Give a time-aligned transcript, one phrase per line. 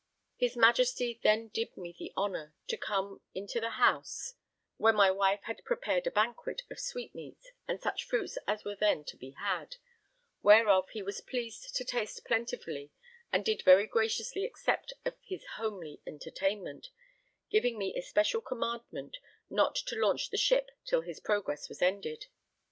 [0.35, 4.33] His Majesty then did me the honour to come into the house,
[4.77, 9.03] where my wife had prepared a banquet of sweetmeats and such fruits as were then
[9.03, 9.75] to be had,
[10.41, 12.91] whereof he was pleased to taste plentifully
[13.31, 16.87] and did very graciously accept of his homely entertainment,
[17.51, 19.17] giving me especial commandment
[19.51, 22.25] not to launch the ship till his progress was ended.